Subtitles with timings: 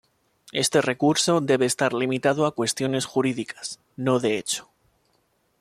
[0.51, 4.67] Este recurso debe estar limitado a cuestiones jurídicas, no de hecho.